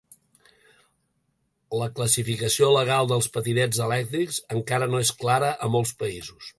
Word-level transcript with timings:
La 1.81 1.91
classificació 1.99 2.71
legal 2.79 3.11
dels 3.13 3.31
patinets 3.37 3.85
elèctrics 3.89 4.43
encara 4.59 4.93
no 4.95 5.07
és 5.07 5.17
clara 5.25 5.57
a 5.69 5.75
molts 5.79 5.99
països. 6.05 6.49